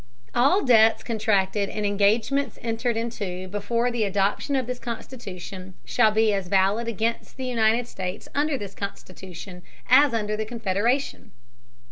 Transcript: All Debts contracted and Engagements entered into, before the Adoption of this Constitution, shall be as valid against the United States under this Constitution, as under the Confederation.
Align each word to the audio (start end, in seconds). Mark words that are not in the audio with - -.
All 0.33 0.63
Debts 0.63 1.03
contracted 1.03 1.69
and 1.69 1.85
Engagements 1.85 2.57
entered 2.63 2.97
into, 2.97 3.47
before 3.47 3.91
the 3.91 4.03
Adoption 4.03 4.55
of 4.55 4.65
this 4.65 4.79
Constitution, 4.79 5.75
shall 5.85 6.09
be 6.09 6.33
as 6.33 6.47
valid 6.47 6.87
against 6.87 7.37
the 7.37 7.45
United 7.45 7.87
States 7.87 8.27
under 8.33 8.57
this 8.57 8.73
Constitution, 8.73 9.61
as 9.87 10.11
under 10.11 10.35
the 10.35 10.43
Confederation. 10.43 11.33